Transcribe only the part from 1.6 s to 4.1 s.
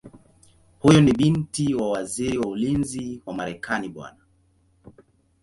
wa Waziri wa Ulinzi wa Marekani Bw.